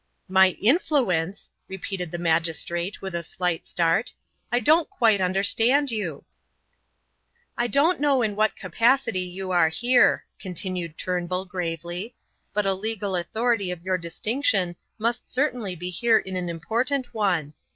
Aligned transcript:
"My 0.27 0.57
influence!" 0.59 1.51
repeated 1.67 2.09
the 2.09 2.17
magistrate, 2.17 3.03
with 3.03 3.13
a 3.13 3.21
slight 3.21 3.67
start. 3.67 4.15
"I 4.51 4.59
don't 4.59 4.89
quite 4.89 5.21
understand 5.21 5.91
you." 5.91 6.25
"I 7.55 7.67
don't 7.67 7.99
know 7.99 8.23
in 8.23 8.35
what 8.35 8.55
capacity 8.55 9.19
you 9.19 9.51
are 9.51 9.69
here," 9.69 10.25
continued 10.39 10.97
Turnbull, 10.97 11.45
gravely, 11.45 12.15
"but 12.51 12.65
a 12.65 12.73
legal 12.73 13.15
authority 13.15 13.69
of 13.69 13.83
your 13.83 13.99
distinction 13.99 14.75
must 14.97 15.31
certainly 15.31 15.75
be 15.75 15.91
here 15.91 16.17
in 16.17 16.35
an 16.35 16.49
important 16.49 17.13
one. 17.13 17.53